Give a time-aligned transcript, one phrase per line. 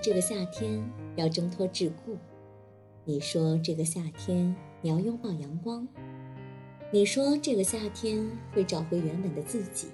[0.00, 2.16] 这个夏天要挣脱桎梏，
[3.04, 5.86] 你说这个夏天你要拥抱阳光，
[6.92, 9.88] 你说这个夏天会找回原本的自己，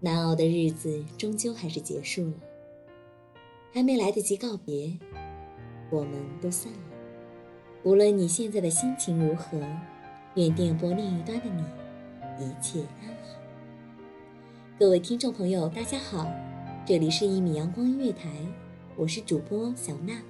[0.00, 2.34] 难熬的日子终究还是结束了，
[3.72, 4.98] 还没来得及告别，
[5.90, 6.78] 我们都散了。
[7.82, 9.58] 无论你现在的心情如何，
[10.34, 13.38] 愿电波另一端的你一切安好。
[14.78, 16.30] 各位听众朋友，大家好，
[16.84, 18.28] 这里是一米阳光音乐台。
[18.96, 20.22] 我是主播小娜，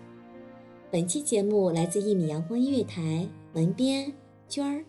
[0.91, 4.11] 本期节目来自一米阳光音乐台文编
[4.49, 4.83] 娟儿，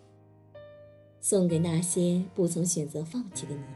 [1.20, 3.68] 送给那些不曾选择放弃的你们。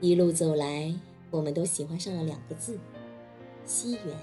[0.00, 0.94] 一路走来，
[1.32, 2.78] 我们都喜欢上了两个字——
[3.66, 4.16] 惜缘。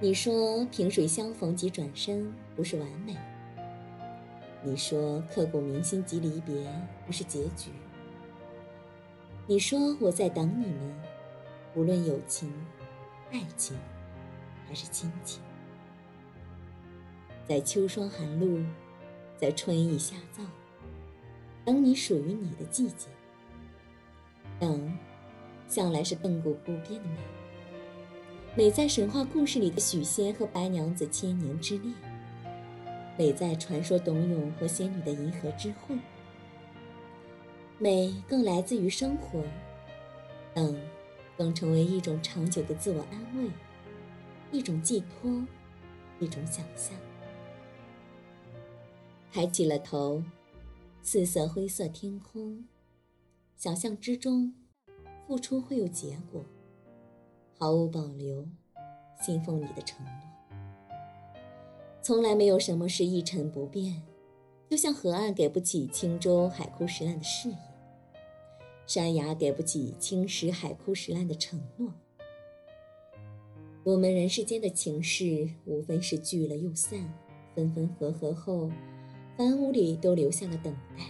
[0.00, 3.14] 你说萍水相逢即转身不是完美，
[4.64, 6.54] 你说刻骨铭心即离别
[7.04, 7.68] 不是结局。
[9.48, 10.94] 你说我在等你们，
[11.76, 12.52] 无论友情、
[13.30, 13.76] 爱情，
[14.66, 15.40] 还是亲情，
[17.46, 18.58] 在秋霜寒露，
[19.36, 20.42] 在春意夏燥，
[21.64, 23.06] 等你属于你的季节。
[24.58, 24.92] 等，
[25.68, 27.18] 向来是亘古不变的美，
[28.56, 31.94] 美在神话故事里的许仙和白娘子千年之恋，
[33.16, 35.96] 美在传说董永和仙女的银河之会。
[37.78, 39.42] 美更来自于生活，
[40.54, 40.80] 等，
[41.36, 43.50] 更成为一种长久的自我安慰，
[44.50, 45.30] 一种寄托，
[46.18, 46.98] 一种想象。
[49.30, 50.22] 抬起了头，
[51.02, 52.64] 四色灰色天空，
[53.58, 54.54] 想象之中，
[55.26, 56.42] 付出会有结果，
[57.58, 58.48] 毫无保留，
[59.20, 60.12] 信奉你的承诺。
[62.00, 64.02] 从来没有什么是一成不变。
[64.68, 67.58] 就像河岸给不起轻舟海枯石烂的誓言，
[68.86, 71.92] 山崖给不起青石海枯石烂的承诺。
[73.82, 77.12] 我们人世间的情事，无非是聚了又散，
[77.54, 78.70] 分分合合后，
[79.36, 81.04] 凡屋里都留下了等待。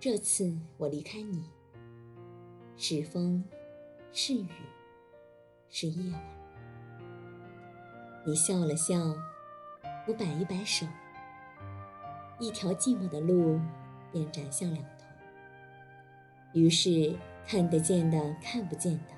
[0.00, 1.44] 这次我离开你，
[2.76, 3.42] 是风，
[4.12, 4.46] 是雨，
[5.68, 6.20] 是夜晚。
[8.26, 9.14] 你笑了笑，
[10.06, 10.86] 我摆一摆手。
[12.38, 13.58] 一条寂寞的路，
[14.12, 14.97] 便展向两。
[16.52, 17.14] 于是，
[17.46, 19.14] 看得见的、看不见的，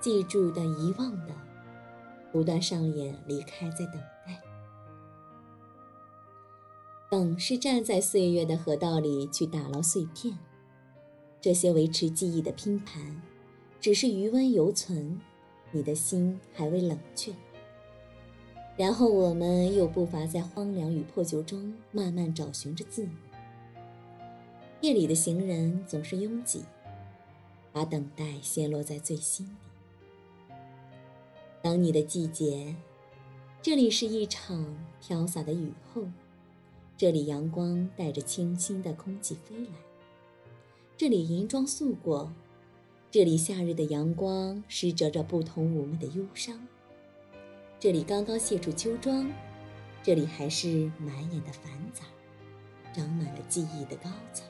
[0.00, 1.34] 记住的、遗忘的，
[2.30, 3.94] 不断上演离开，在等
[4.26, 4.38] 待。
[7.10, 10.38] 等是站在岁月的河道里去打捞碎片，
[11.40, 13.20] 这些维持记忆的拼盘，
[13.80, 15.20] 只是余温犹存，
[15.72, 17.32] 你的心还未冷却。
[18.76, 23.31] 然后我们又步伐在荒凉与破旧中，慢慢找寻着自我。
[24.82, 26.64] 夜里的行人总是拥挤，
[27.72, 30.54] 把等待陷落在最心底。
[31.62, 32.74] 等你的季节，
[33.62, 36.02] 这里是一场飘洒的雨后，
[36.96, 39.70] 这里阳光带着清新的空气飞来，
[40.96, 42.32] 这里银装素裹，
[43.08, 46.60] 这里夏日的阳光施折着不同妩媚的忧伤。
[47.78, 49.30] 这里刚刚卸除秋装，
[50.02, 52.02] 这里还是满眼的繁杂，
[52.92, 54.42] 长满了记忆的高草。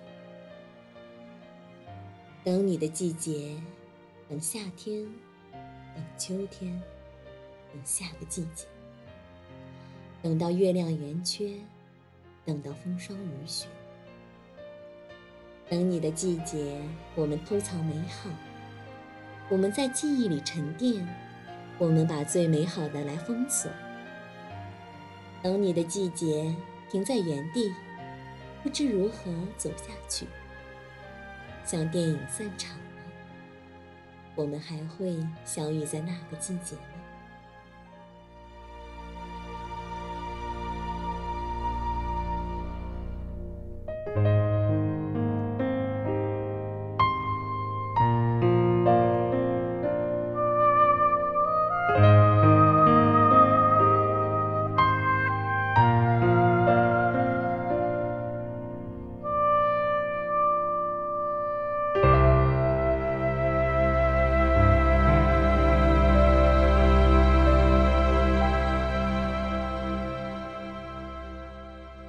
[2.44, 3.56] 等你的季节，
[4.28, 5.04] 等夏天，
[5.94, 6.82] 等秋天，
[7.72, 8.66] 等下个季节，
[10.20, 11.54] 等到月亮圆缺，
[12.44, 13.66] 等到风霜雨雪。
[15.68, 16.82] 等你的季节，
[17.14, 18.28] 我们偷藏美好，
[19.48, 21.06] 我们在记忆里沉淀。
[21.78, 23.68] 我们把最美好的来封锁，
[25.42, 26.54] 等你的季节
[26.90, 27.72] 停在原地，
[28.62, 30.26] 不知如何走下去。
[31.64, 32.84] 像电影散场了，
[34.34, 36.76] 我们还会相遇在那个季节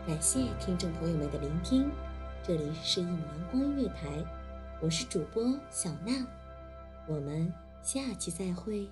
[0.07, 0.17] 吗？
[0.19, 1.89] 谢听众朋友们的聆听，
[2.45, 4.09] 这里是一米阳光音乐台，
[4.81, 6.13] 我是主播小娜，
[7.07, 7.51] 我们
[7.81, 8.88] 下期再会。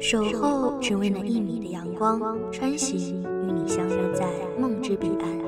[0.00, 2.20] 守候只为那一米的阳光，
[2.52, 4.28] 穿行与你相约在
[4.58, 5.44] 梦之彼岸。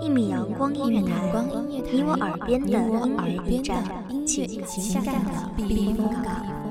[0.00, 1.32] 一米阳光音乐台，
[1.66, 3.82] 你我耳边的音乐驿站，
[4.26, 6.65] 情感的避风港。